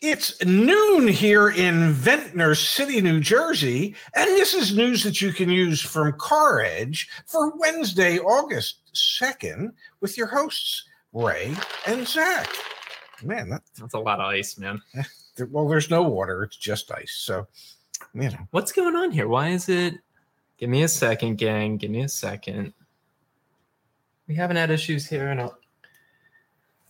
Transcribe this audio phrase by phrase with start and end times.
[0.00, 5.50] It's noon here in Ventnor City, New Jersey, and this is news that you can
[5.50, 11.52] use from Car Edge for Wednesday, August 2nd, with your hosts, Ray
[11.88, 12.48] and Zach.
[13.24, 14.80] Man, that, That's a lot of ice, man.
[15.50, 17.16] well, there's no water, it's just ice.
[17.18, 17.48] So,
[18.14, 19.26] you know, What's going on here?
[19.26, 19.94] Why is it?
[20.58, 21.76] Give me a second, gang.
[21.76, 22.72] Give me a second.
[24.28, 25.30] We haven't had issues here.
[25.32, 25.58] And I'll...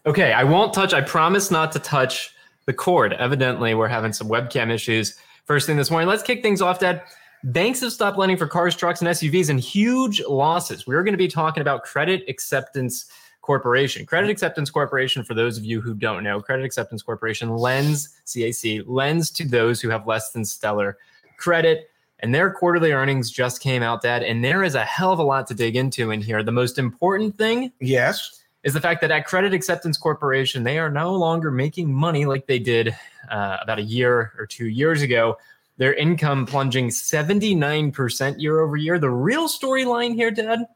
[0.04, 0.92] okay, I won't touch.
[0.92, 2.34] I promise not to touch
[2.68, 3.14] the cord.
[3.14, 5.14] Evidently, we're having some webcam issues.
[5.46, 6.06] First thing this morning.
[6.06, 7.02] Let's kick things off, Dad.
[7.42, 10.86] Banks have stopped lending for cars, trucks, and SUVs and huge losses.
[10.86, 13.06] We're going to be talking about Credit Acceptance
[13.40, 14.04] Corporation.
[14.04, 18.84] Credit Acceptance Corporation, for those of you who don't know, Credit Acceptance Corporation lends, CAC,
[18.86, 20.98] lends to those who have less than stellar
[21.38, 21.88] credit.
[22.20, 24.22] And their quarterly earnings just came out, Dad.
[24.22, 26.42] And there is a hell of a lot to dig into in here.
[26.42, 28.42] The most important thing yes.
[28.64, 32.46] Is the fact that at Credit Acceptance Corporation, they are no longer making money like
[32.46, 32.94] they did
[33.30, 35.36] uh, about a year or two years ago.
[35.76, 38.98] Their income plunging 79% year over year.
[38.98, 40.66] The real storyline here, Dad.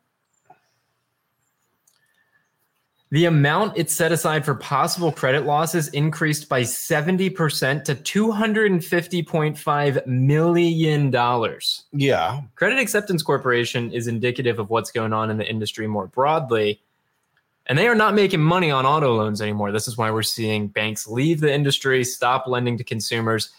[3.11, 11.61] The amount it set aside for possible credit losses increased by 70% to $250.5 million.
[11.93, 12.41] Yeah.
[12.55, 16.81] Credit Acceptance Corporation is indicative of what's going on in the industry more broadly.
[17.67, 19.73] And they are not making money on auto loans anymore.
[19.73, 23.53] This is why we're seeing banks leave the industry, stop lending to consumers.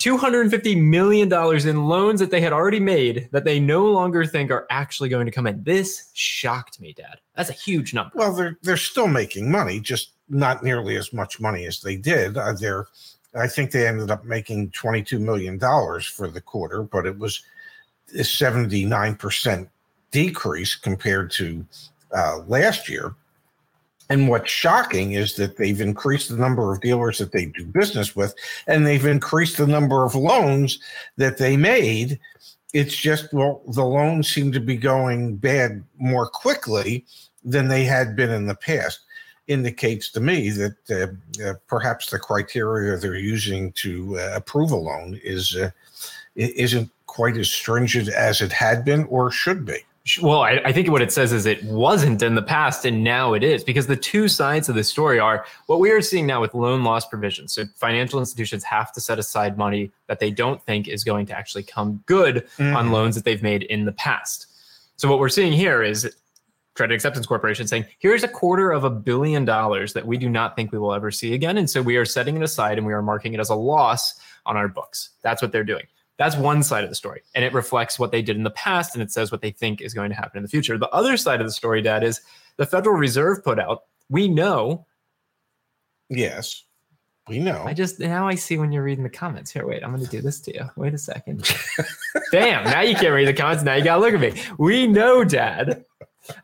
[0.00, 1.30] $250 million
[1.68, 5.26] in loans that they had already made that they no longer think are actually going
[5.26, 5.62] to come in.
[5.62, 7.18] This shocked me, Dad.
[7.36, 8.12] That's a huge number.
[8.14, 12.38] Well, they're they're still making money, just not nearly as much money as they did.
[12.38, 12.86] Uh, they're,
[13.34, 17.18] I think they ended up making twenty two million dollars for the quarter, but it
[17.18, 17.42] was
[18.18, 19.68] a seventy nine percent
[20.10, 21.66] decrease compared to
[22.16, 23.14] uh, last year.
[24.10, 28.16] And what's shocking is that they've increased the number of dealers that they do business
[28.16, 28.34] with,
[28.66, 30.80] and they've increased the number of loans
[31.16, 32.18] that they made.
[32.74, 37.06] It's just, well, the loans seem to be going bad more quickly
[37.44, 39.00] than they had been in the past.
[39.46, 44.76] Indicates to me that uh, uh, perhaps the criteria they're using to uh, approve a
[44.76, 45.70] loan is uh,
[46.36, 49.78] isn't quite as stringent as it had been or should be.
[50.18, 53.34] Well, I, I think what it says is it wasn't in the past and now
[53.34, 56.40] it is because the two sides of the story are what we are seeing now
[56.40, 57.52] with loan loss provisions.
[57.52, 61.36] So financial institutions have to set aside money that they don't think is going to
[61.36, 62.90] actually come good on Mhm.
[62.90, 64.46] loans that they've made in the past.
[64.96, 66.10] So what we're seeing here is
[66.74, 70.56] Credit Acceptance Corporation saying, here's a quarter of a billion dollars that we do not
[70.56, 71.58] think we will ever see again.
[71.58, 74.14] And so we are setting it aside and we are marking it as a loss
[74.46, 75.10] on our books.
[75.22, 75.84] That's what they're doing.
[76.20, 77.22] That's one side of the story.
[77.34, 79.80] And it reflects what they did in the past and it says what they think
[79.80, 80.76] is going to happen in the future.
[80.76, 82.20] The other side of the story, Dad, is
[82.58, 84.84] the Federal Reserve put out, we know.
[86.10, 86.64] Yes,
[87.26, 87.64] we know.
[87.64, 89.50] I just now I see when you're reading the comments.
[89.50, 90.68] Here, wait, I'm gonna do this to you.
[90.76, 91.50] Wait a second.
[92.32, 93.64] Damn, now you can't read the comments.
[93.64, 94.42] Now you gotta look at me.
[94.58, 95.86] We know, Dad.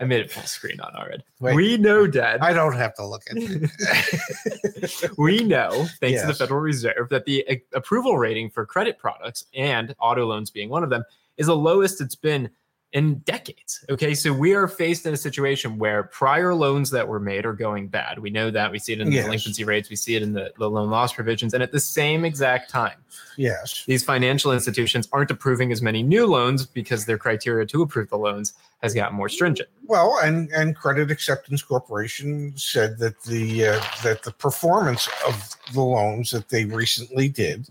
[0.01, 1.25] I made it full screen on already.
[1.41, 1.55] Wait.
[1.55, 2.41] we know, Dad.
[2.41, 5.11] I don't have to look at it.
[5.19, 9.45] we know, thanks to the Federal Reserve, that the a- approval rating for credit products
[9.55, 11.05] and auto loans being one of them
[11.37, 12.51] is the lowest it's been
[12.93, 13.85] in decades.
[13.91, 17.53] Okay, so we are faced in a situation where prior loans that were made are
[17.53, 18.19] going bad.
[18.19, 18.71] We know that.
[18.71, 19.25] We see it in the Yes.
[19.25, 21.53] delinquency rates, we see it in the, the loan loss provisions.
[21.53, 22.97] And at the same exact time,
[23.37, 23.85] yes.
[23.87, 28.19] these financial institutions aren't approving as many new loans because their criteria to approve the
[28.19, 29.69] loans has gotten more stringent.
[29.85, 35.83] Well, and and Credit Acceptance Corporation said that the uh, that the performance of the
[35.83, 37.69] loans that they recently did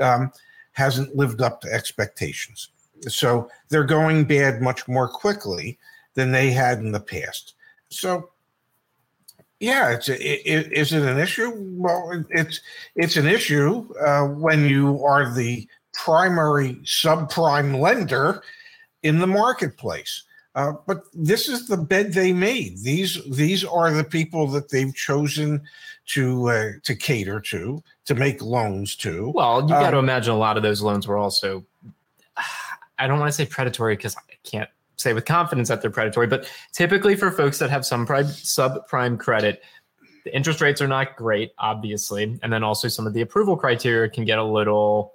[0.00, 0.32] um,
[0.72, 2.68] hasn't lived up to expectations.
[3.02, 5.78] So they're going bad much more quickly
[6.14, 7.54] than they had in the past.
[7.90, 8.30] So.
[9.60, 11.50] Yeah, it's a, i- i- is it an issue?
[11.56, 12.60] Well, it's
[12.94, 18.40] it's an issue uh, when you are the primary subprime lender
[19.02, 20.22] in the marketplace.
[20.54, 22.78] Uh, but this is the bed they made.
[22.84, 25.60] These these are the people that they've chosen
[26.14, 29.32] to uh, to cater to, to make loans to.
[29.34, 31.64] Well, you got to Um, imagine a lot of those loans were also,
[32.98, 36.26] I don't want to say predatory because I can't say with confidence that they're predatory,
[36.26, 39.62] but typically for folks that have some prime, subprime credit,
[40.24, 42.38] the interest rates are not great, obviously.
[42.42, 45.14] And then also some of the approval criteria can get a little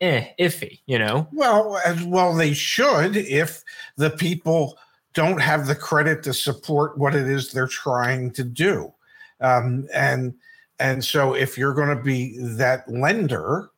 [0.00, 1.28] eh, iffy, you know?
[1.32, 3.62] Well, as well they should if
[3.96, 4.78] the people
[5.14, 8.92] don't have the credit to support what it is they're trying to do.
[9.40, 10.34] Um, and
[10.78, 13.70] and so if you're going to be that lender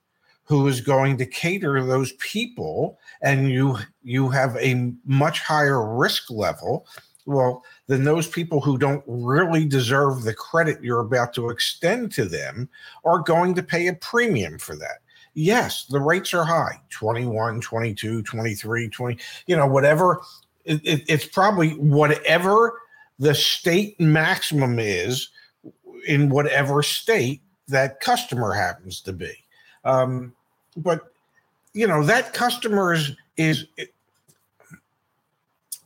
[0.48, 6.30] who is going to cater those people and you you have a much higher risk
[6.30, 6.86] level,
[7.26, 12.24] well, then those people who don't really deserve the credit you're about to extend to
[12.24, 12.70] them
[13.04, 15.00] are going to pay a premium for that.
[15.34, 20.22] Yes, the rates are high 21, 22, 23, 20, you know, whatever.
[20.64, 22.80] It, it, it's probably whatever
[23.18, 25.28] the state maximum is
[26.06, 29.32] in whatever state that customer happens to be.
[29.84, 30.32] Um,
[30.76, 31.12] but
[31.72, 33.66] you know that customer is is.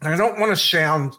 [0.03, 1.17] I don't want to sound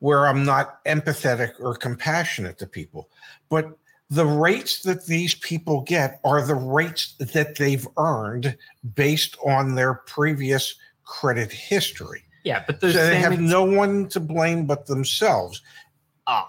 [0.00, 3.08] where I'm not empathetic or compassionate to people,
[3.48, 3.76] but
[4.10, 8.56] the rates that these people get are the rates that they've earned
[8.94, 12.24] based on their previous credit history.
[12.44, 15.60] Yeah, but So they have no one to blame but themselves.
[16.26, 16.48] Ah,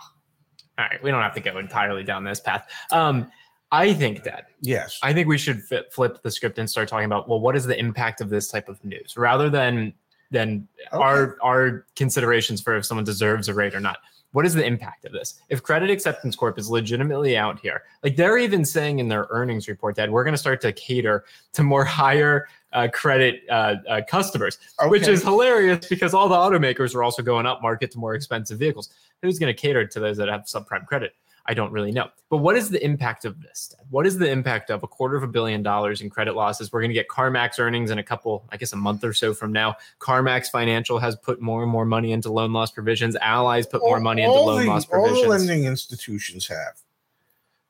[0.78, 1.04] all right.
[1.04, 2.70] We don't have to go entirely down this path.
[2.92, 3.30] Um,
[3.72, 5.00] I think that Yes.
[5.04, 7.66] I think we should fi- flip the script and start talking about well, what is
[7.66, 9.94] the impact of this type of news, rather than
[10.32, 11.04] than Okay.
[11.04, 13.98] our our considerations for if someone deserves a rate or not.
[14.32, 15.42] What is the impact of this?
[15.50, 19.68] If Credit Acceptance Corp is legitimately out here, like they're even saying in their earnings
[19.68, 24.02] report that we're going to start to cater to more higher uh, credit uh, uh,
[24.08, 28.14] customers, which is hilarious because all the automakers are also going up market to more
[28.14, 28.90] expensive vehicles.
[29.24, 31.16] Who's going to cater to those that have subprime credit?
[31.50, 32.10] I don't really know.
[32.30, 33.74] But what is the impact of this?
[33.90, 36.72] What is the impact of a quarter of a billion dollars in credit losses?
[36.72, 39.34] We're going to get CarMax earnings in a couple, I guess, a month or so
[39.34, 39.76] from now.
[39.98, 43.16] CarMax Financial has put more and more money into loan loss provisions.
[43.16, 45.18] Ally's put more money into loan the- loss provisions.
[45.18, 46.80] All the lending institutions have.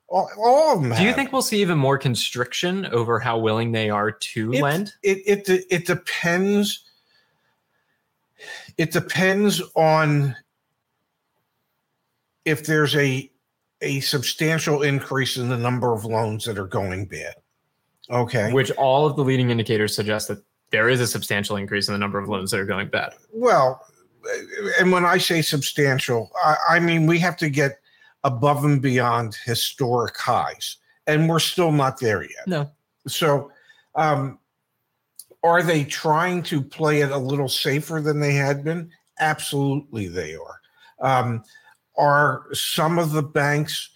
[0.10, 0.98] All, all of them.
[0.98, 4.62] Do you think we'll see even more constriction over how willing they are to It-
[4.62, 4.94] lend?
[5.04, 6.84] it it it depends
[8.78, 10.36] it depends on
[12.44, 13.32] if there's a
[13.82, 17.36] a substantial increase in the number of loans that are going bad
[18.10, 21.94] okay Which all of the leading indicators suggest that there is a substantial increase in
[21.94, 23.14] the number of loans that are going bad.
[23.32, 23.86] well
[24.80, 27.80] and when i say substantial I, I mean we have to get
[28.24, 30.78] above and beyond historic highs
[31.08, 32.70] and we're still not there yet No.
[33.08, 33.52] So,
[33.96, 34.40] um,
[35.44, 38.92] are they trying to play it a little safer than they had been?
[39.20, 40.60] Absolutely, they are.
[41.00, 41.44] Um,
[42.00, 43.90] are some of the banks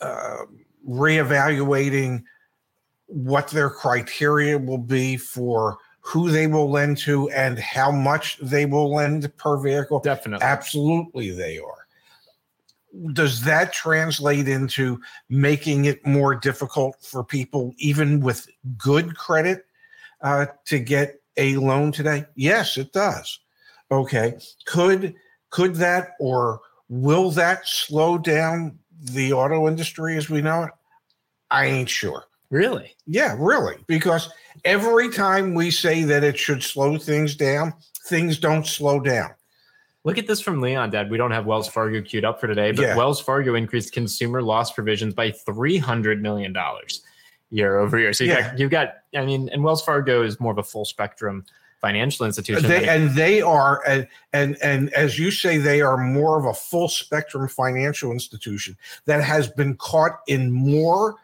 [0.00, 0.44] uh,
[0.88, 2.22] reevaluating
[3.06, 8.64] what their criteria will be for who they will lend to and how much they
[8.64, 9.98] will lend per vehicle?
[10.00, 10.44] Definitely.
[10.46, 11.86] Absolutely, they are.
[13.12, 18.46] Does that translate into making it more difficult for people, even with
[18.78, 19.66] good credit,
[20.20, 22.24] uh, to get a loan today?
[22.36, 23.40] Yes, it does.
[23.90, 24.38] Okay.
[24.66, 25.14] Could
[25.50, 30.70] could that or will that slow down the auto industry as we know it?
[31.50, 32.24] I ain't sure.
[32.50, 32.94] Really?
[33.06, 33.76] Yeah, really.
[33.86, 34.28] Because
[34.64, 37.74] every time we say that it should slow things down,
[38.06, 39.30] things don't slow down.
[40.04, 41.10] Look at this from Leon, Dad.
[41.10, 42.96] We don't have Wells Fargo queued up for today, but Yeah.
[42.96, 47.02] Wells Fargo increased consumer loss provisions by three hundred million dollars
[47.50, 48.12] year over year.
[48.12, 48.50] So you Yeah.
[48.50, 51.44] got you've got, I mean, and Wells Fargo is more of a full spectrum
[51.80, 52.68] financial institution.
[52.68, 56.54] They, and they are and, and and as you say they are more of a
[56.54, 61.16] full spectrum financial institution that has been caught in more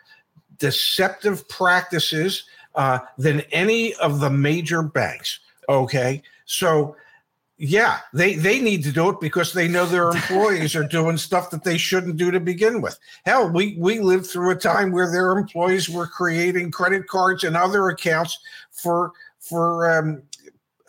[0.59, 2.45] deceptive practices
[2.75, 6.95] uh, than any of the major banks okay so
[7.57, 11.51] yeah they they need to do it because they know their employees are doing stuff
[11.51, 15.11] that they shouldn't do to begin with hell we we lived through a time where
[15.11, 18.39] their employees were creating credit cards and other accounts
[18.71, 20.23] for for um,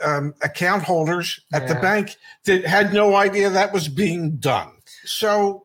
[0.04, 4.72] um, account holders at the bank that had no idea that was being done.
[5.06, 5.64] So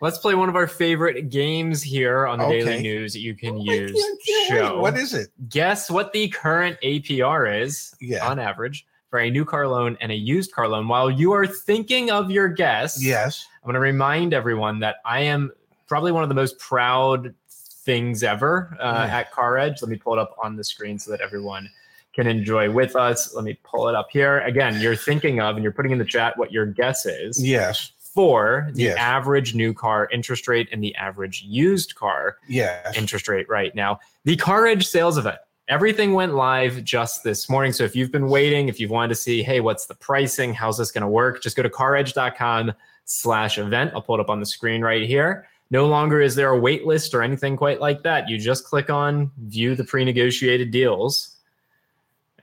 [0.00, 2.62] Let's play one of our favorite games here on the Okay.
[2.64, 3.92] Daily News that you can I use.
[3.92, 4.68] can't- can't wait.
[4.68, 4.80] Show.
[4.80, 5.28] what is it?
[5.48, 8.26] Guess what the current APR is Yeah.
[8.28, 10.88] on average for a new car loan and a used car loan.
[10.88, 13.46] While you are thinking of your guess, Yes.
[13.62, 15.50] I'm going to remind everyone that I am
[15.86, 19.16] probably one of the most proud things ever uh, Yeah.
[19.20, 19.80] at Car Edge.
[19.80, 21.70] Let me pull it up on the screen so that everyone
[22.14, 23.34] can enjoy with us.
[23.34, 24.38] Let me pull it up here.
[24.40, 27.90] Again, you're thinking of and you're putting in the chat what your guess is Yes.
[27.98, 28.96] for the Yes.
[28.98, 32.96] average new car interest rate and the average used car Yes.
[32.96, 33.98] interest rate right now.
[34.24, 35.38] The Car Edge sales event.
[35.68, 37.72] Everything went live just this morning.
[37.72, 40.52] So if you've been waiting, if you've wanted to see, hey, what's the pricing?
[40.54, 41.42] How's this going to work?
[41.42, 42.72] Just go to caredge.com
[43.06, 43.90] slash event.
[43.94, 45.48] I'll pull it up on the screen right here.
[45.70, 48.28] No longer is there a wait list or anything quite like that.
[48.28, 51.33] You just click on view the pre-negotiated deals.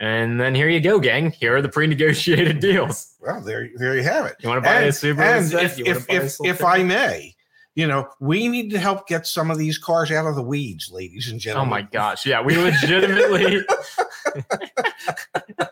[0.01, 1.29] And then here you go, gang.
[1.29, 3.13] Here are the pre-negotiated deals.
[3.21, 4.35] Well, there, there you have it.
[4.39, 5.19] You want to buy a And, Subaru?
[5.19, 7.35] and if, if, a if, if I may,
[7.75, 10.89] you know, we need to help get some of these cars out of the weeds,
[10.91, 11.67] ladies and gentlemen.
[11.67, 12.25] Oh my gosh.
[12.25, 13.63] Yeah, we legitimately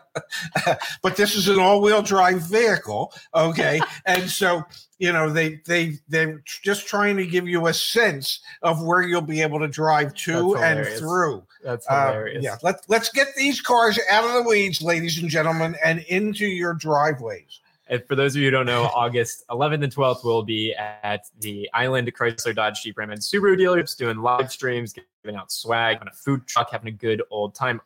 [1.02, 3.80] but this is an all-wheel drive vehicle, okay?
[4.06, 4.62] and so
[4.98, 9.20] you know they they they're just trying to give you a sense of where you'll
[9.22, 11.42] be able to drive to and through.
[11.64, 12.44] That's Uh, hilarious.
[12.44, 16.46] yeah, let let's get these cars out of the weeds, ladies and gentlemen, and into
[16.46, 17.60] your driveways.
[17.88, 21.26] And for those of you who don't know, August 11th and 12th will be at
[21.40, 25.98] the Island Chrysler Dodge Jeep Ram and Subaru dealerships doing live streams, giving out swag,
[26.00, 27.80] on a food truck, having a good old time.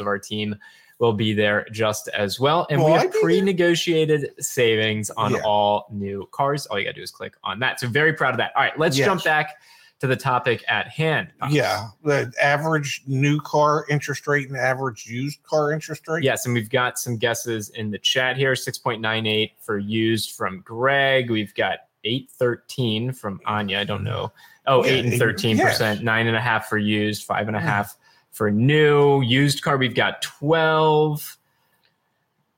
[0.00, 0.56] Of our team
[1.04, 5.42] will be there just as well, and Will we have pre-negotiated savings on Yeah.
[5.44, 6.66] all new cars.
[6.66, 7.78] All you gotta do is click on that.
[7.78, 8.52] So very proud of that.
[8.56, 9.06] All right, let's Yes.
[9.06, 9.56] jump back
[10.00, 11.28] to the topic at hand.
[11.50, 16.24] Yeah, the average new car interest rate and average used car interest rate.
[16.24, 21.30] Yes, and we've got some guesses in the chat here 6.98 for used from Greg.
[21.30, 23.80] We've got 813 from Anya.
[23.80, 24.32] I don't know.
[24.66, 26.00] Oh, Yeah, 8 and 13%, yes.
[26.00, 27.66] nine and a half for used, five and a hmm.
[27.66, 27.96] half
[28.34, 29.22] for new.
[29.22, 31.38] Used car, we've got 12,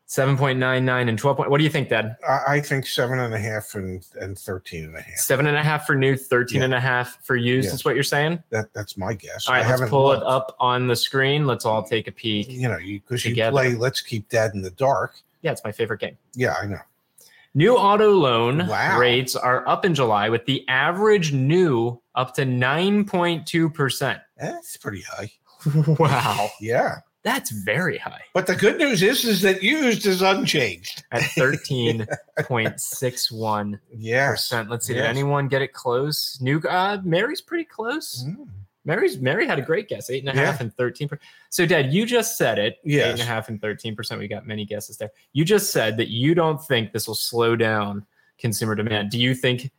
[0.09, 1.37] 7.99 and 12.
[1.37, 2.16] Point, what do you think, Dad?
[2.28, 5.16] I, I think seven and a half and, and 13 and a half.
[5.16, 6.64] Seven and a half for new, 13 Yeah.
[6.64, 7.75] and a half for used, Yes.
[7.75, 8.42] is what you're saying?
[8.50, 9.47] That that's my guess.
[9.47, 11.47] All right, I let's haven't pull it up on the screen.
[11.47, 12.49] Let's all take a peek.
[12.50, 13.52] You know, because you, Together.
[13.52, 15.16] play Let's Keep Dad in the Dark.
[15.42, 16.16] Yeah, it's my favorite game.
[16.35, 16.78] Yeah, I know.
[17.54, 18.99] New auto loan Wow.
[19.00, 24.21] rates are up in July with the average new up to 9.2%.
[24.38, 25.33] That's pretty high.
[25.99, 26.49] Wow.
[26.61, 31.04] Yeah, That's very high but the good news is, is that used is unchanged.
[31.12, 33.78] at 13.61%.
[34.68, 36.38] Let's see, did anyone get it close?
[36.40, 38.25] New uh Mary's pretty close.
[38.26, 38.49] Mm.
[38.85, 40.66] Mary's Mary had a great guess, eight and a half Yeah.
[40.66, 41.08] and 13.
[41.08, 41.18] per-
[41.50, 42.75] So, Dad, you just said it.
[42.87, 43.26] Eight and Yes.
[43.26, 44.16] half and 13%.
[44.18, 45.11] We got many guesses there.
[45.32, 48.06] You just said that you don't think this will slow down
[48.38, 49.11] consumer demand.
[49.11, 49.73] Do you think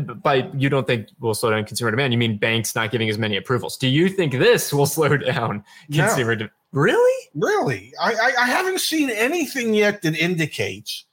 [0.00, 2.12] by you don't think will slow down consumer demand?
[2.12, 3.76] You mean banks not giving as many approvals?
[3.76, 6.04] Do you think this will slow down No.
[6.06, 6.50] consumer demand?
[6.72, 7.28] Really?
[7.34, 11.04] Really, I, I I haven't seen anything yet that indicates.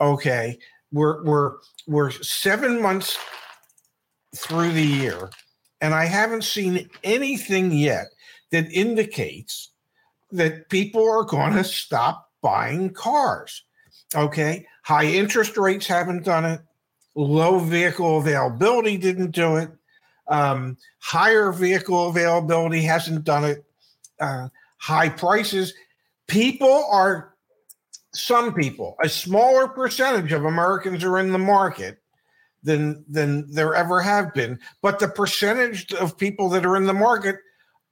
[0.00, 0.58] Okay,
[0.92, 1.52] we're we're
[1.86, 3.16] we're seven months
[4.36, 5.30] through the year,
[5.80, 8.06] and I haven't seen anything yet
[8.52, 9.70] that indicates
[10.32, 13.64] that people are going to stop buying cars.
[14.14, 16.60] Okay, high interest rates haven't done it.
[17.18, 19.70] Low vehicle availability didn't do it.
[20.28, 23.64] Um, higher vehicle availability hasn't done it.
[24.20, 25.74] Uh, high prices.
[26.28, 27.34] People are,
[28.14, 31.98] some people, a smaller percentage of Americans are in the market
[32.62, 34.60] than than there ever have been.
[34.80, 37.38] But the percentage of people that are in the market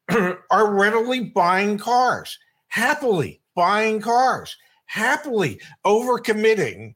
[0.52, 6.94] are readily buying cars, happily buying cars, happily overcommitting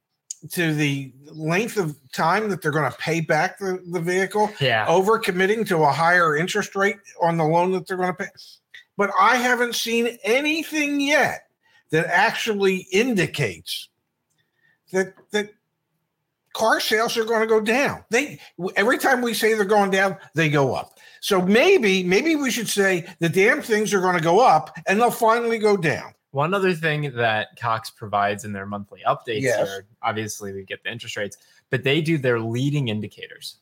[0.52, 4.86] to the length of time that they're going to pay back the, the vehicle Yeah.
[4.88, 8.28] over committing to a higher interest rate on the loan that they're going to pay.
[8.96, 11.46] But I haven't seen anything yet
[11.90, 13.88] that actually indicates
[14.92, 15.50] that that
[16.52, 18.04] car sales are going to go down.
[18.10, 18.40] They
[18.76, 20.98] every time we say they're going down, they go up.
[21.20, 25.00] So maybe maybe we should say the damn things are going to go up and
[25.00, 26.12] they'll finally go down.
[26.32, 29.68] One other thing that Cox provides in their monthly updates Yes.
[29.68, 31.36] here, obviously we get the interest rates,
[31.70, 33.56] but they do their leading indicators.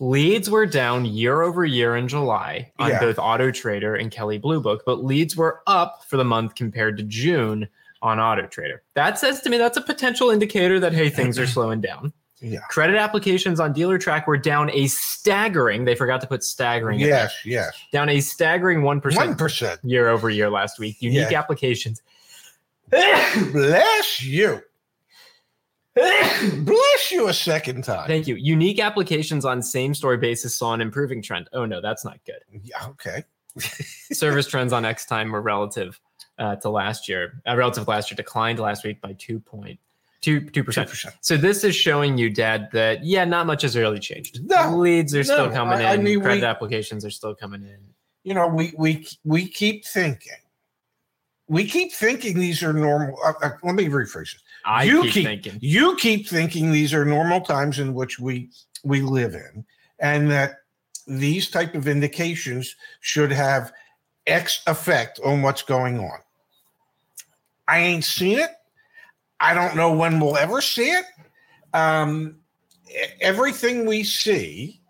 [0.00, 2.98] Leads were down year over year in July on Yeah.
[3.00, 6.96] both Auto Trader and Kelley Blue Book, but leads were up for the month compared
[6.96, 7.68] to June
[8.02, 8.82] on Auto Trader.
[8.94, 12.12] That says to me that's a potential indicator that hey, things are slowing down.
[12.44, 12.60] Yeah.
[12.68, 17.20] Credit applications on Dealertrack were down a staggering, they forgot to put staggering in there,
[17.24, 17.74] Yes, yes.
[17.92, 19.80] down a staggering 1% One percent.
[19.82, 20.96] year over year last week.
[21.00, 21.38] Unique Yeah.
[21.38, 22.02] applications.
[22.90, 24.60] Bless you.
[25.96, 28.06] Bless you a second time.
[28.08, 28.34] Thank you.
[28.34, 31.48] Unique applications on same store basis saw an improving trend.
[31.52, 32.40] Oh no, that's not good.
[32.64, 33.24] Yeah, okay.
[34.12, 36.00] Service trends on Xtime were relative
[36.38, 37.40] uh, to last year.
[37.48, 39.78] Uh, relative to last year declined last week by two point
[40.24, 40.88] two two percent.
[40.88, 41.12] 2%.
[41.20, 44.40] So this is showing you, Dad, that yeah, not much has really changed.
[44.48, 46.02] No, leads are still coming I- I in.
[46.02, 47.78] mean, Credit we- applications are still coming in.
[48.24, 50.40] you know we we we keep thinking
[51.46, 55.12] we keep thinking these are normal uh, uh, let me rephrase this I You keep,
[55.12, 55.58] keep- thinking.
[55.60, 58.48] you keep thinking these are normal times in which we
[58.82, 59.62] we live in
[59.98, 60.60] and that
[61.06, 63.72] these type of indications should have
[64.26, 66.18] x effect on what's going on
[67.68, 68.50] i ain't seen it
[69.40, 71.04] i don't know when we'll ever see it
[71.74, 72.36] um,
[73.20, 74.80] everything we see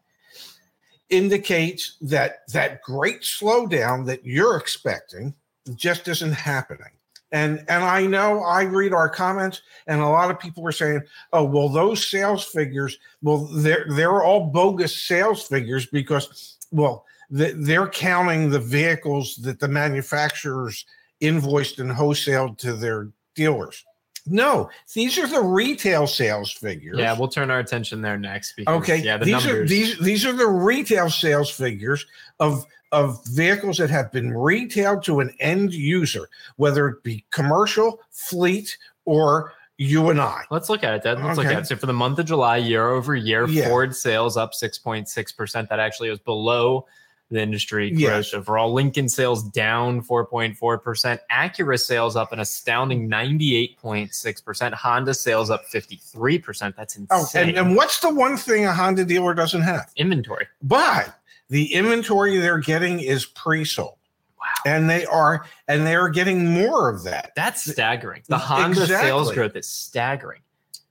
[1.11, 5.35] indicates that that great slowdown that you're expecting
[5.75, 6.91] just isn't happening.
[7.33, 11.03] And and I know I read our comments and a lot of people were saying,
[11.33, 17.05] "Oh, well those sales figures, well they're they're all bogus sales figures because well
[17.37, 20.85] th- they're counting the vehicles that the manufacturers
[21.21, 23.85] invoiced and wholesaled to their dealers.
[24.27, 26.99] No, these are the retail sales figures.
[26.99, 28.55] Yeah, we'll turn our attention there next.
[28.57, 28.97] Because, Okay.
[28.99, 29.53] Yeah, the these numbers.
[29.53, 32.07] are these these are the retail sales figures
[32.41, 38.01] of of vehicles that have been retailed to an end user, whether it be commercial,
[38.13, 40.43] fleet, or you and I.
[40.53, 41.21] Let's look at it, Dad.
[41.21, 41.67] Let's look at it.
[41.67, 43.67] So for the month of July, year over year, Yeah.
[43.69, 45.69] Ford sales up 6.6%.
[45.69, 46.87] That actually was below
[47.35, 48.35] the industry growth Yes.
[48.35, 48.73] overall.
[48.73, 51.19] Lincoln sales down 4.4%.
[51.31, 54.73] Acura sales up an astounding 98.6%.
[54.73, 56.75] Honda sales up 53%.
[56.77, 57.49] That's Oh, insane.
[57.51, 59.91] and, and what's the one thing a Honda dealer doesn't have?
[59.97, 60.47] Inventory.
[60.63, 61.15] But
[61.51, 63.99] the inventory they're getting is pre-sold.
[64.41, 64.47] Wow.
[64.67, 67.33] And they are and they are getting more of that.
[67.35, 68.23] That's staggering.
[68.29, 70.41] The Honda sales growth is staggering.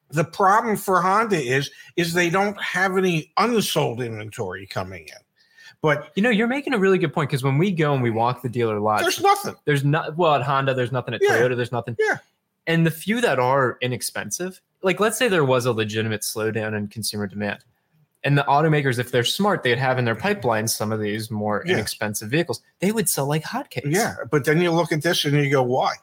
[0.09, 5.22] The problem for Honda is is they don't have any unsold inventory coming in.
[5.83, 8.09] But You know, you're making a really good point because when we go and we
[8.09, 9.53] walk the dealer lot, there's nothing.
[9.65, 11.31] there's not well at Honda, there's nothing at Yeah.
[11.31, 11.95] Toyota, there's nothing.
[11.99, 12.17] Yeah.
[12.65, 16.87] And the few that are inexpensive, like let's say there was a legitimate slowdown in
[16.87, 17.59] consumer demand.
[18.23, 21.61] And the automakers, if they're smart, they'd have in their pipeline some of these more
[21.67, 21.73] Yeah.
[21.73, 22.61] inexpensive vehicles.
[22.79, 23.91] They would sell like hotcakes.
[23.91, 24.15] Yeah.
[24.31, 25.95] But then you look at this and you go, why?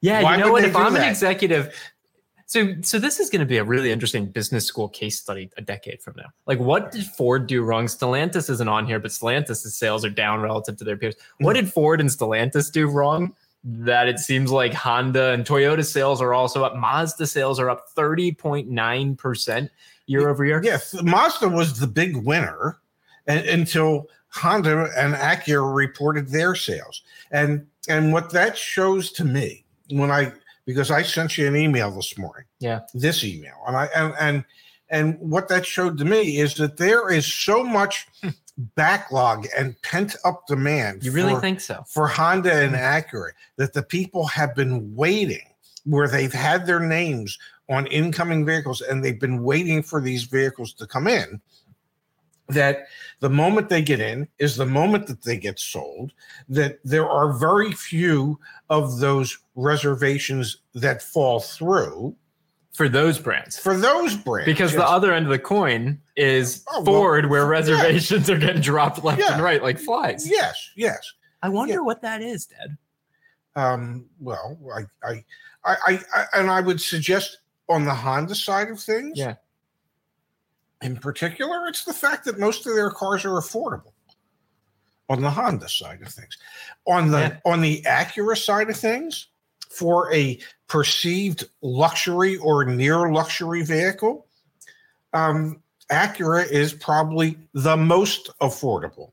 [0.00, 0.64] Yeah, Why you know what?
[0.64, 1.74] If I'm an executive,
[2.52, 5.62] so so this is going to be a really interesting business school case study a
[5.62, 6.26] decade from now.
[6.44, 7.86] Like, what did Ford do wrong?
[7.86, 11.14] Stellantis isn't on here, but Stellantis' sales are down relative to their peers.
[11.38, 13.34] What did Ford and Stellantis do wrong?
[13.64, 16.76] That it seems like Honda and Toyota sales are also up.
[16.76, 19.70] Mazda sales are up 30.9%
[20.04, 20.60] year over year.
[20.62, 22.80] Yes, Mazda was the big winner
[23.26, 27.00] until Honda and Acura reported their sales.
[27.30, 30.34] And and what that shows to me when I
[30.66, 32.44] because I sent you an email this morning.
[32.58, 32.80] Yeah.
[32.94, 33.56] This email.
[33.66, 34.44] And I and and
[34.88, 38.06] and what that showed to me is that there is so much
[38.76, 41.04] backlog and pent up demand.
[41.04, 41.84] You really for- think so?
[41.88, 43.16] for Honda and mm-hmm.
[43.16, 45.46] Acura that the people have been waiting
[45.84, 47.38] where they've had their names
[47.68, 51.40] on incoming vehicles and they've been waiting for these vehicles to come in
[52.52, 52.86] that
[53.20, 56.12] the moment they get in is the moment that they get sold
[56.48, 58.38] that there are very few
[58.70, 62.14] of those reservations that fall through
[62.74, 63.58] For those brands.
[63.58, 67.42] for those brands Because the other end of the coin is Oh, well, Ford, where
[67.44, 67.48] yeah.
[67.48, 69.34] reservations are getting dropped left Yeah.
[69.34, 70.28] and right like flies.
[70.28, 71.80] yes yes I wonder Yeah.
[71.80, 72.76] what that is, Dad.
[73.56, 75.24] Um, well, I, I,
[75.64, 79.34] I, I, I, and I would suggest on the Honda side of things, Yeah.
[80.82, 83.92] In particular, it's the fact that most of their cars are affordable.
[85.08, 86.38] On the Honda side of things,
[86.86, 87.36] on the Yeah.
[87.44, 89.28] on the Acura side of things,
[89.70, 94.26] for a perceived luxury or near luxury vehicle,
[95.12, 99.12] um, Acura is probably the most affordable.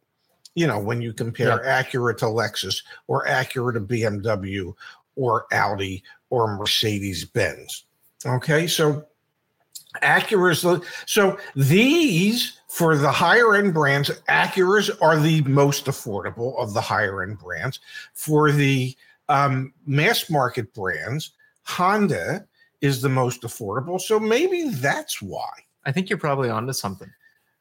[0.56, 4.76] You know, when you compare Acura to Lexus or Acura to BMW
[5.16, 7.86] or Audi or Mercedes Benz.
[8.26, 9.06] Okay, so
[10.04, 16.58] Acura is the so these for the higher end brands, Acuras are the most affordable
[16.60, 17.80] of the higher end brands.
[18.14, 18.96] For the
[19.28, 21.32] um, mass market brands,
[21.64, 22.48] Honda
[22.82, 24.00] is the most affordable.
[24.00, 25.50] So maybe that's why.
[25.86, 27.12] I think you're probably onto something.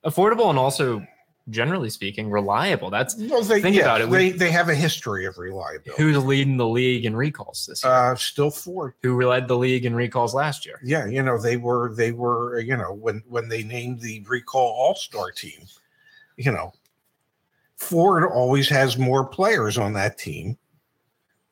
[0.05, 1.05] Affordable and also,
[1.51, 2.91] generally speaking, reliable.
[2.91, 4.09] That's Well, they, Think yeah, about it.
[4.09, 6.03] We- They, they have a history of reliability.
[6.03, 7.93] who's leading the league in recalls this year.
[7.93, 8.95] Uh, still Ford.
[9.03, 10.81] Who led the league in recalls last year?
[10.85, 14.69] Yeah, you know they were they were you know when when they named the recall
[14.79, 15.61] All Star team,
[16.37, 16.73] you know,
[17.77, 20.59] Ford always has more players on that team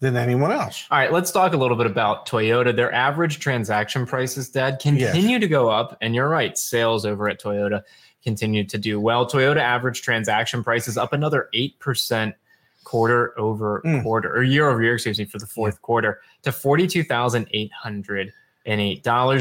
[0.01, 0.85] than anyone else.
[0.91, 2.75] All right, let's talk a little bit about Toyota.
[2.77, 5.97] Their average transaction prices, Dad, continue to go up.
[6.03, 7.83] And you're right, sales over at Toyota
[8.23, 9.25] continue to do well.
[9.27, 12.35] Toyota average transaction price is up another 8%
[12.85, 14.03] quarter over Mm.
[14.03, 18.33] quarter, or year over year, excuse me, for the fourth quarter to $42,808.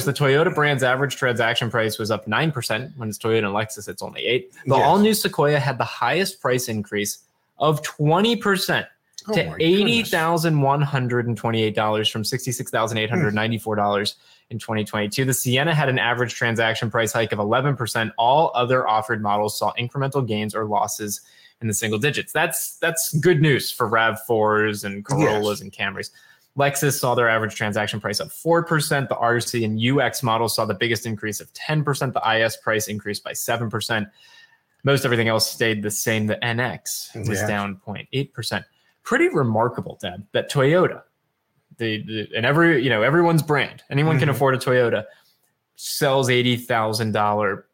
[0.06, 2.92] The Toyota brand's average transaction price was up 9%.
[2.98, 4.84] When it's Toyota and Lexus, it's only 8 The Yes.
[4.86, 7.20] all new Sequoia had the highest price increase
[7.60, 8.86] of 20%
[9.28, 13.76] Oh to eighty thousand one hundred and twenty-eight dollars from sixty-six thousand eight hundred ninety-four
[13.76, 14.16] dollars
[14.52, 15.26] in 2022.
[15.26, 18.12] The Sienna had an average transaction price hike of 11 percent.
[18.18, 21.22] All other offered models saw incremental gains or losses
[21.62, 22.32] in the single digits.
[22.34, 25.62] That's that's good news for Rav Fours and Corollas Yes.
[25.62, 26.12] and Camrys.
[26.58, 29.10] Lexus saw their average transaction price up 4%.
[29.10, 32.14] The RC and UX models saw the biggest increase of 10%.
[32.14, 34.10] The IS price increased by 7%.
[34.86, 36.28] Most everything else stayed the same.
[36.28, 37.48] The NX was Yeah.
[37.48, 38.64] down 0.8%.
[39.06, 41.04] Pretty remarkable, Dad, that Toyota,
[41.78, 44.32] the, the and every you know everyone's brand, anyone can Mhm.
[44.34, 45.06] afford a Toyota,
[45.76, 47.68] sells eighty thousand dollar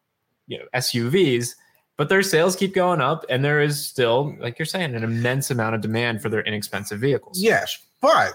[0.48, 1.56] you know SUVs,
[1.98, 5.50] but their sales keep going up, and there is still, like you're saying, an immense
[5.52, 7.40] amount of demand for their inexpensive vehicles.
[7.42, 8.34] Yes, but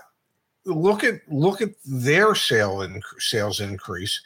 [0.64, 4.20] look at look at their sale in, sales increase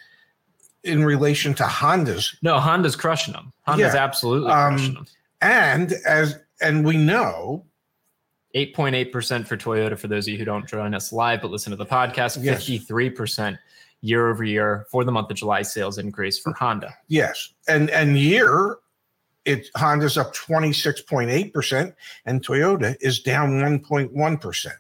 [0.84, 3.52] in relation to Honda's, No, Honda's crushing them.
[3.66, 4.04] Honda's Yeah.
[4.04, 5.06] absolutely Um, crushing them.
[5.42, 7.64] and as and we know
[8.54, 11.76] 8.8% for Toyota for those of you who don't join us live but listen to
[11.76, 12.42] the podcast.
[12.42, 12.68] Yes.
[12.68, 13.58] 53%
[14.02, 16.94] year over year for the month of July sales increase for Honda.
[17.08, 18.78] Yes, and and year
[19.44, 24.38] it Honda's up twenty six point eight percent, and Toyota is down one point one
[24.38, 24.76] percent.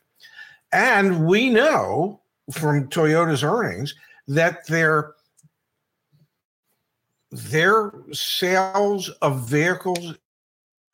[0.72, 2.20] And we know
[2.52, 3.94] from Toyota's earnings
[4.28, 5.14] that their
[7.30, 10.14] their sales of vehicles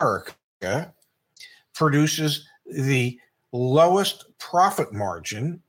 [0.00, 0.92] America
[1.74, 3.18] produces the
[3.52, 5.62] lowest profit margin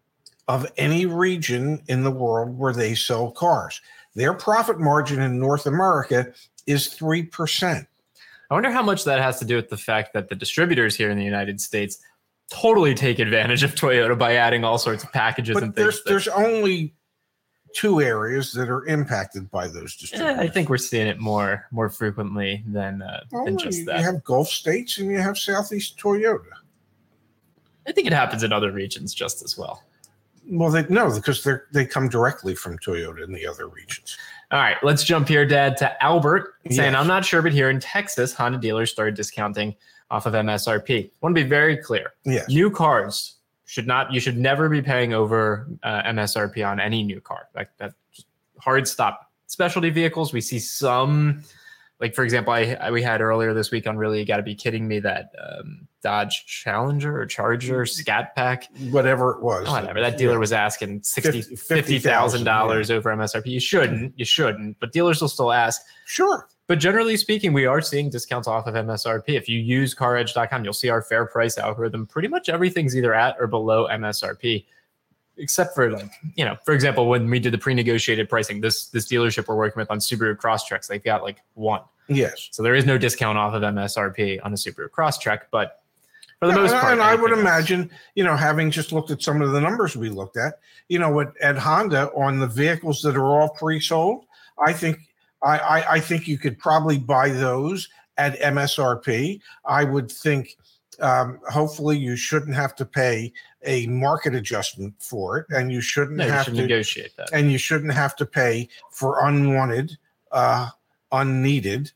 [0.48, 3.82] of any region in the world where they sell cars.
[4.16, 6.34] Their profit margin in North America
[6.66, 7.86] is 3%.
[8.50, 11.10] I wonder how much that has to do with the fact that the distributors here
[11.10, 12.00] in the United States
[12.50, 16.04] totally take advantage of Toyota by adding all sorts of packages But and there's things.
[16.06, 16.94] that- there's only
[17.76, 20.40] two areas that are impacted by those Eh, distributors.
[20.40, 24.00] I think we're seeing it more more frequently than uh, Well, than just you that.
[24.00, 26.46] You have Gulf states and you have Southeast Toyota.
[27.88, 29.84] I think it happens in other regions just as well.
[30.50, 34.18] Well, they no, because they they come directly from Toyota in the other regions.
[34.52, 37.00] All right, let's jump here, Dad, to Albert saying, Yes.
[37.00, 39.76] I'm not sure, but here in Texas, Honda dealers started discounting
[40.10, 41.12] off of MSRP.
[41.20, 42.14] want to be very clear.
[42.24, 42.48] Yes.
[42.48, 47.20] New cars should not, you should never be paying over uh, MSRP on any new
[47.20, 47.50] car.
[47.54, 47.94] Like that,
[48.58, 49.30] hard stop.
[49.48, 51.44] Specialty vehicles, we see some,
[52.00, 54.44] like for example, I, I we had earlier this week on really, you got to
[54.44, 59.68] be kidding me that um, Dodge Challenger or Charger Scat Pack Whatever it was.
[59.68, 60.00] Whatever.
[60.00, 60.40] That dealer Yeah.
[60.40, 63.48] was asking sixty Fifty- thousand dollars over MSRP.
[63.48, 64.18] You shouldn't.
[64.18, 64.80] You shouldn't.
[64.80, 65.82] But dealers will still ask.
[66.06, 66.48] Sure.
[66.68, 69.30] But generally speaking, we are seeing discounts off of MSRP.
[69.30, 72.06] If you use CarEdge.com, you'll see our fair price algorithm.
[72.06, 74.66] Pretty much everything's either at or below MSRP,
[75.38, 79.08] except for like you know, for example, when we did the pre-negotiated pricing, this this
[79.08, 81.82] dealership we're working with on Subaru Crosstreks, they've got like one.
[82.08, 82.50] Yes.
[82.52, 85.82] So there is no discount off of MSRP on a Subaru Crosstrek, but
[86.40, 89.12] for the most and, part, and I would else- imagine, you know, having just looked
[89.12, 92.48] at some of the numbers we looked at, you know, at, at Honda on the
[92.48, 94.26] vehicles that are all pre-sold,
[94.64, 95.00] I think
[95.44, 99.42] I, I I think you could probably buy those at MSRP.
[99.66, 100.58] I would think
[101.02, 103.32] um, hopefully you shouldn't have to pay
[103.66, 107.30] a market adjustment for it, and you shouldn't no, you have should to negotiate that.
[107.34, 109.98] and you shouldn't have to pay for unwanted,
[110.32, 110.70] uh,
[111.12, 111.92] unneeded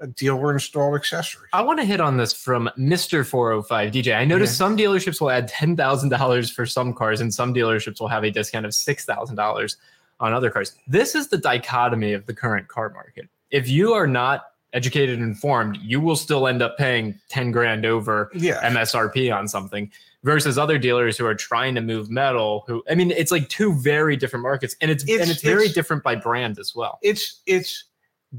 [0.00, 1.48] uh, dealer installed accessories.
[1.52, 3.24] I want to hit on this from Mr.
[3.26, 4.14] 405 DJ.
[4.16, 4.66] I noticed Yeah.
[4.66, 8.66] some dealerships will add $10,000 for some cars, and some dealerships will have a discount
[8.66, 9.76] of $6,000
[10.20, 10.74] on other cars.
[10.86, 13.28] This is the dichotomy of the current car market.
[13.50, 17.84] If you are not educated and informed, you will still end up paying 10 grand
[17.86, 18.60] over Yeah.
[18.70, 19.90] MSRP on something
[20.22, 23.72] versus other dealers who are trying to move metal who I mean it's like two
[23.74, 26.98] very different markets and it's, It's- and it's very it's- different by brand as well.
[27.02, 27.84] it's it's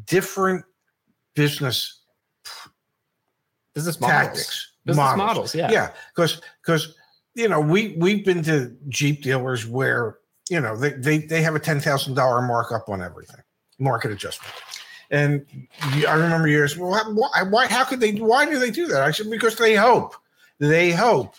[0.05, 0.63] different
[1.33, 2.01] business
[3.73, 4.19] Business models.
[4.27, 5.71] tactics Business models, yeah.
[5.71, 6.95] yeah because because
[7.35, 10.17] you know we we've been to jeep dealers where
[10.49, 13.41] you know they they, they have a ten thousand dollar markup on everything
[13.79, 14.53] market adjustment
[15.11, 15.45] and
[16.07, 19.11] i remember years well why, why how could they why do they do that i
[19.11, 20.15] said because they hope
[20.59, 21.35] they hope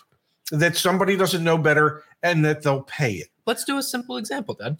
[0.51, 4.53] that somebody doesn't know better and that they'll pay it Let's do a simple example,
[4.53, 4.77] Dad.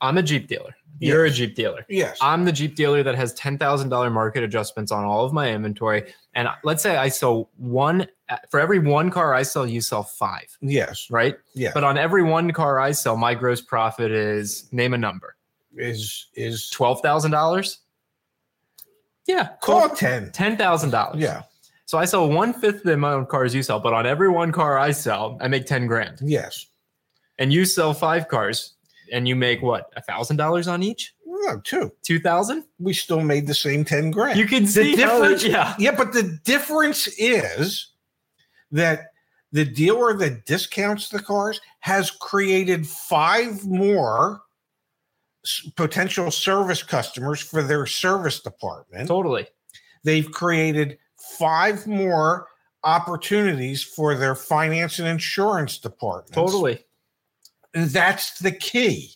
[0.00, 0.76] I'm a Jeep dealer.
[1.00, 1.84] You're a Jeep dealer.
[1.88, 6.12] yes I'm the Jeep dealer that has $10,000 market adjustments on all of my inventory.
[6.34, 8.06] And let's say I sell one,
[8.50, 11.34] for every one car I sell, you sell five, yes right?
[11.54, 15.34] yeah But on every one car I sell, my gross profit is name a number
[15.76, 17.78] is is $12,000.
[19.28, 19.50] Yeah.
[19.60, 21.20] call it 10 $10,000.
[21.20, 21.42] yeah
[21.86, 24.50] So I sell one fifth the amount of cars you sell, but on every one
[24.50, 26.18] car I sell, I make 10 grand.
[26.22, 26.66] yes
[27.38, 28.74] And you sell five cars
[29.12, 31.14] and you make what, A $1,000 on each?
[31.46, 35.20] no two 2000 we still made the same 10 grand You can see the how-
[35.20, 35.74] difference yeah.
[35.78, 37.92] yeah but the difference is
[38.72, 39.12] that
[39.52, 44.40] the dealer that discounts the cars has created five more s-
[45.76, 49.46] potential service customers for their service department Totally.
[50.04, 50.98] they've created
[51.38, 52.48] five more
[52.84, 56.84] opportunities for their finance and insurance department Totally.
[57.72, 59.10] that's the key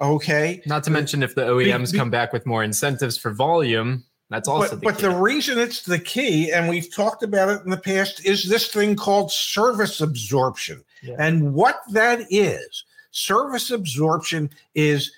[0.00, 4.04] okay Not to mention if the OEMs be- come back with more incentives for volume,
[4.30, 5.02] that's also but, the but key.
[5.02, 8.66] the reason it's the key, and we've talked about it in the past, is this
[8.72, 10.82] thing called service absorption.
[11.02, 11.16] Yeah.
[11.18, 15.12] And what that is, service absorption is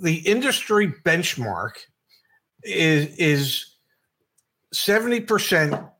[0.00, 1.72] the industry benchmark
[2.62, 3.66] is is
[4.74, 5.90] 70%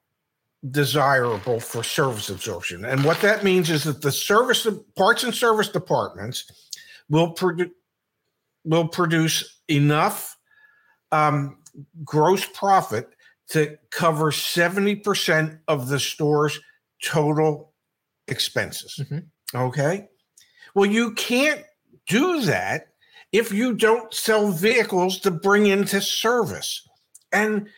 [0.71, 2.85] desirable for service absorption.
[2.85, 6.51] And what that means is that the service parts and service departments
[7.09, 7.71] will produce
[8.65, 10.37] will produce enough
[11.12, 11.59] um,
[12.05, 13.15] gross profit
[13.49, 16.59] to cover 70% of the store's
[17.01, 17.73] total
[18.27, 18.99] expenses.
[19.05, 19.27] Mhm.
[19.55, 20.09] Okay.
[20.75, 21.65] Well, you can't
[22.09, 22.89] do that
[23.33, 26.89] if you don't sell vehicles to bring into service.
[27.33, 27.69] And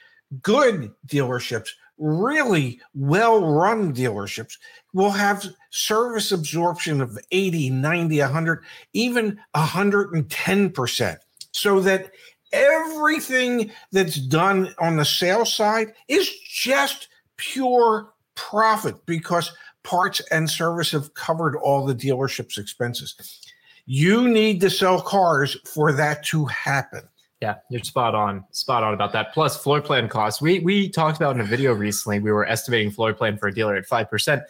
[0.43, 4.55] good dealerships, really well run dealerships,
[4.93, 11.17] will have service absorption of 80, 90, 100, even 110%.
[11.53, 12.13] So that
[12.53, 19.51] everything that's done on the sales side is just pure profit because
[19.83, 23.45] parts and service have covered all the dealership's expenses.
[23.91, 27.09] You need to sell cars for that to happen.
[27.41, 28.45] Yeah, you're spot on.
[28.51, 29.33] Spot on about that.
[29.33, 30.43] Plus floor plan costs.
[30.43, 32.21] We we talked about in a video recently.
[32.21, 34.43] We were estimating floor plan for a dealer at five percent,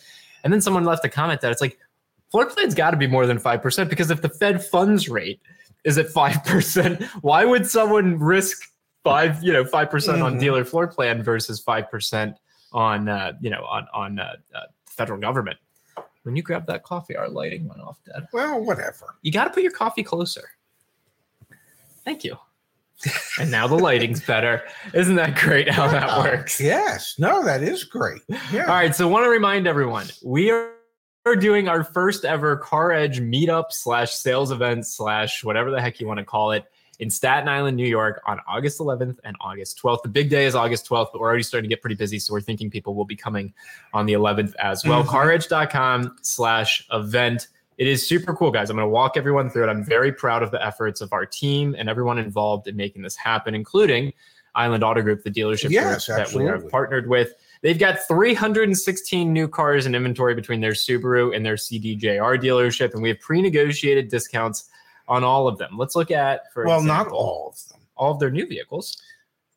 [0.43, 1.79] and then someone left a comment that it's like
[2.33, 5.41] floor plan's got to be more than five percent because if the Fed funds rate
[5.85, 8.59] is at five percent, why would someone risk
[9.05, 10.41] five you know five percent on Mhm.
[10.41, 12.37] dealer floor plan versus five percent
[12.73, 15.59] on uh, you know on on uh, uh, federal government?
[16.23, 18.27] When you grab that coffee, our lighting went off, Dad.
[18.33, 19.17] Well, whatever.
[19.23, 20.51] You got to put your coffee closer.
[22.05, 22.37] Thank you.
[23.41, 24.65] and now the lighting's better.
[24.93, 26.61] Isn't that great how that works?
[26.61, 27.15] Yes.
[27.19, 28.23] No, that is great.
[28.53, 28.63] Yeah.
[28.63, 28.95] All right.
[28.95, 30.73] So, want to remind everyone we are
[31.39, 36.07] doing our first ever Car Edge meetup slash sales event slash whatever the heck you
[36.07, 36.65] want to call it
[36.99, 40.03] in Staten Island, New York on August 11th and August 12th.
[40.03, 42.19] The big day is August 12th, but we're already starting to get pretty busy.
[42.19, 43.53] So, we're thinking people will be coming
[43.93, 45.05] on the 11th as well.
[45.05, 45.09] Mhm.
[45.09, 47.49] CarEdge.com slash event.
[47.77, 48.71] It is super cool, guys.
[48.71, 49.69] I'm going to walk everyone through it.
[49.71, 53.15] I'm very proud of the efforts of our team and everyone involved in making this
[53.15, 54.13] happen, including
[54.57, 56.71] Island Auto Group, the dealership Yes, group that we absolutely.
[56.71, 57.35] partnered with.
[57.63, 63.03] They've got 316 new cars in inventory between their Subaru and their CDJR dealership, and
[63.03, 64.69] we have pre-negotiated discounts
[65.09, 65.77] on all of them.
[65.77, 67.81] Let's look at, for well, not all of them.
[67.97, 68.97] all of their new vehicles.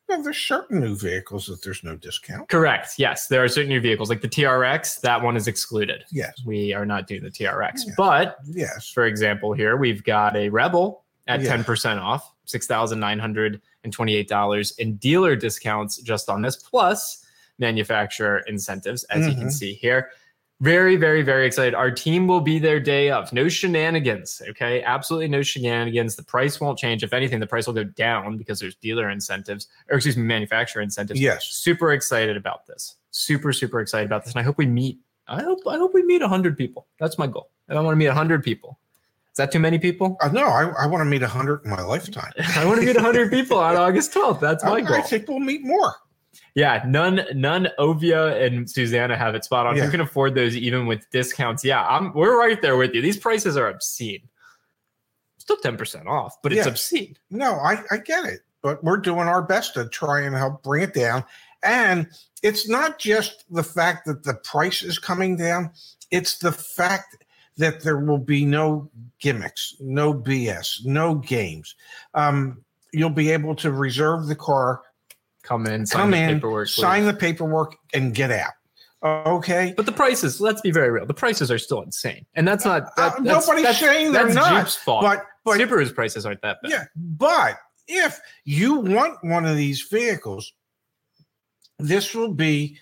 [0.08, 2.48] Well, there's certain new vehicles that there's no discount.
[2.48, 2.94] Correct.
[2.98, 5.00] Yes, there are certain new vehicles like the TRX.
[5.00, 6.04] That one is excluded.
[6.10, 6.34] Yes.
[6.44, 7.82] We are not doing the TRX.
[7.96, 8.88] But Yes.
[8.90, 11.56] for example, here we've got a Rebel at Yeah.
[11.56, 17.24] 10% off, $6,928 in dealer discounts just on this, plus
[17.58, 19.52] manufacturer incentives, as you can Mhm.
[19.52, 20.10] see here.
[20.62, 21.74] Very, very, very excited.
[21.74, 23.32] Our team will be there day of.
[23.32, 24.40] No shenanigans.
[24.50, 24.80] Okay.
[24.84, 26.14] Absolutely no shenanigans.
[26.14, 27.02] The price won't change.
[27.02, 30.80] If anything, the price will go down because there's dealer incentives, or excuse me, manufacturer
[30.80, 31.46] incentives Yes.
[31.46, 32.94] super excited about this.
[33.10, 34.34] Super, super excited about this.
[34.34, 35.00] And I hope we meet.
[35.26, 36.86] I hope I hope we meet hundred people.
[37.00, 37.50] That's my goal.
[37.68, 38.78] And I want to meet hundred people.
[39.32, 40.16] Is that too many people?
[40.20, 42.30] Uh, no, I, I want to meet a hundred in my lifetime.
[42.56, 44.40] I want to meet hundred people on August twelfth.
[44.40, 44.94] That's my I, goal.
[44.96, 45.92] I think we'll meet more.
[46.54, 47.68] Yeah, none, none.
[47.78, 49.76] Ovia and Susanna have it spot on.
[49.76, 49.84] Yeah.
[49.84, 51.64] You can afford those even with discounts.
[51.64, 52.12] Yeah, I'm.
[52.12, 53.00] We're right there with you.
[53.00, 54.28] These prices are obscene.
[55.38, 56.72] Still ten percent off, but it's Yeah.
[56.72, 57.16] obscene.
[57.30, 60.82] No, I, I get it, but we're doing our best to try and help bring
[60.82, 61.24] it down.
[61.64, 62.08] And
[62.42, 65.70] it's not just the fact that the price is coming down,
[66.10, 67.24] it's the fact
[67.56, 71.74] that there will be no gimmicks, no BS, no games.
[72.14, 74.82] Um, you'll be able to reserve the car,
[75.42, 77.06] Come in, sign come the in, paperwork, sign please.
[77.06, 78.52] the paperwork, and get out.
[79.04, 79.74] Okay.
[79.76, 81.04] But the prices, let's be very real.
[81.06, 82.84] The prices are still insane, and that's not.
[82.96, 85.02] Uh, that's, nobody's that's, saying they're that's not, Jeep's fault.
[85.02, 86.70] But but Subaru's prices aren't that bad.
[86.70, 87.56] Yeah, but
[87.88, 90.52] if you want one of these vehicles,
[91.78, 92.78] this will be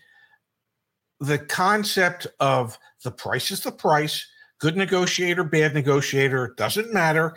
[1.21, 4.27] the concept of the price is the price.
[4.59, 7.35] Good negotiator, bad negotiator, it doesn't matter.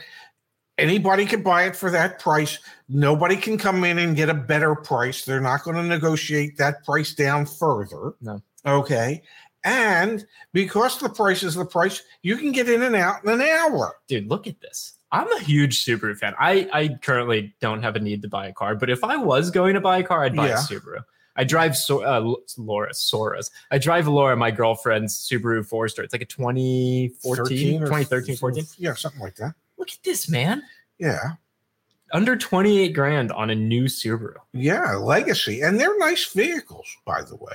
[0.77, 2.57] Anybody can buy it for that price.
[2.89, 5.23] Nobody can come in and get a better price.
[5.23, 8.13] They're not going to negotiate that price down further.
[8.21, 8.41] No.
[8.65, 9.21] Okay.
[9.63, 13.41] And because the price is the price, you can get in and out in an
[13.41, 13.95] hour.
[14.07, 14.95] Dude, look at this.
[15.11, 16.33] I'm a huge Subaru fan.
[16.39, 19.51] I, I currently don't have a need to buy a car, but if I was
[19.51, 20.55] going to buy a car, I'd buy Yeah.
[20.55, 21.03] a Subaru.
[21.35, 23.49] I drive so, uh, Laura Sora's.
[23.71, 26.01] I drive Laura, my girlfriend's Subaru Forester.
[26.03, 28.63] It's like a 2014, 13 or 2013, 14.
[28.77, 29.53] Yeah, something like that.
[29.77, 30.63] Look at this, man.
[30.97, 31.33] Yeah.
[32.11, 34.35] Under 28 grand on a new Subaru.
[34.53, 35.61] Yeah, legacy.
[35.61, 37.53] And they're nice vehicles, by the way.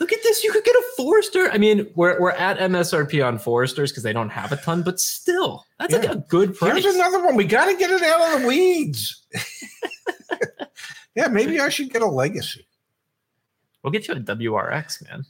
[0.00, 0.42] Look at this.
[0.42, 1.50] You could get a Forester.
[1.52, 4.98] I mean, we're, we're at MSRP on Foresters because they don't have a ton, but
[4.98, 6.82] still, that's like a good price.
[6.82, 7.36] Here's another one.
[7.36, 9.22] We got to get it out of the weeds.
[11.14, 12.66] yeah, maybe I should get a legacy.
[13.82, 15.24] We'll get you a WRX, man.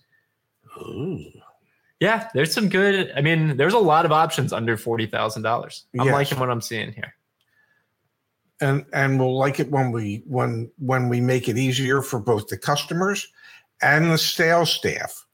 [0.79, 1.21] Ooh.
[2.05, 3.11] Yeah, there's some good.
[3.17, 5.87] I mean, there's a lot of options under forty thousand dollars.
[5.99, 6.13] I'm Yes.
[6.13, 7.15] liking what I'm seeing here.
[8.61, 12.47] and and we'll like it when we when when we make it easier for both
[12.49, 13.27] the customers
[13.83, 15.25] and the sales staff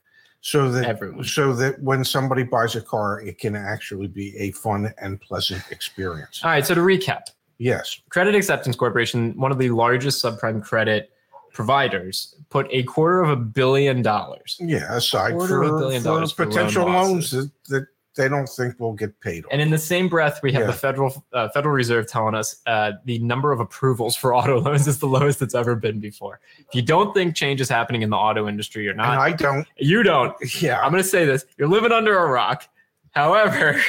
[0.40, 1.24] so that Everyone.
[1.24, 5.62] so that when somebody buys a car it can actually be a fun and pleasant
[5.70, 6.64] experience All right.
[6.64, 7.24] So to recap,
[7.59, 11.11] yes Credit Acceptance Corporation, one of the largest subprime credit
[11.52, 14.56] providers, put a quarter of a billion dollars.
[14.60, 17.86] yeah aside Quarter of a for, billion for dollars for loan potential loans that, that
[18.16, 19.50] they don't think will get paid off.
[19.52, 20.66] And in the same breath, we have Yeah.
[20.66, 24.88] the federal uh, Federal Reserve telling us uh, the number of approvals for auto loans
[24.88, 26.40] is the lowest it's ever been before.
[26.58, 29.32] If you don't think change is happening in the auto industry or and not, I
[29.32, 30.34] don't you don't.
[30.60, 32.68] yeah I'm going to say this: you're living under a rock.
[33.12, 33.80] However,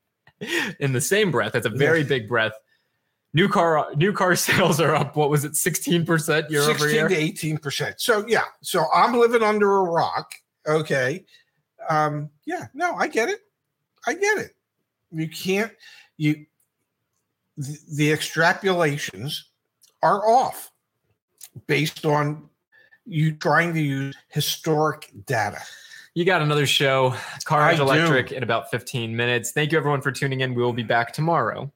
[0.80, 2.52] in the same breath, that's a very big breath.
[3.36, 5.14] New car new car sales are up.
[5.14, 7.08] What was it, 16 percent year over 16 year?
[7.08, 8.00] to 18 percent.
[8.00, 10.32] So yeah, so I'm living under a rock.
[10.66, 11.26] Okay.
[11.86, 13.40] Um, yeah, no, I get it.
[14.06, 14.52] I get it.
[15.12, 15.70] You can't
[16.16, 16.46] you
[17.58, 19.42] the, the extrapolations
[20.02, 20.72] are off
[21.66, 22.48] based on
[23.04, 25.60] you trying to use historic data.
[26.14, 27.82] You got another show, Car I Edge do.
[27.82, 29.52] Electric, in about 15 minutes.
[29.52, 30.54] Thank you, everyone, for tuning in.
[30.54, 31.70] We will be back tomorrow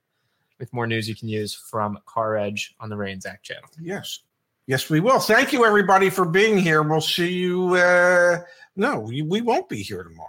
[0.61, 3.69] with more news you can use from CarEdge on the Ray and Zach channel.
[3.81, 4.21] Yes.
[4.67, 5.19] Yes, we will.
[5.19, 6.83] Thank you everybody for being here.
[6.83, 8.39] We'll see you uh
[8.77, 10.29] no, we, we won't be here tomorrow.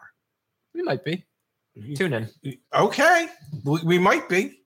[0.73, 1.23] We might be.
[1.95, 2.57] Tune in.
[2.73, 3.27] Okay.
[3.63, 4.60] We, we might be.